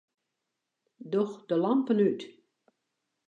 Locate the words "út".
2.09-2.21